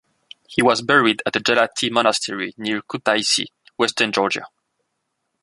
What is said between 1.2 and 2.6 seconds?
at the Gelati Monastery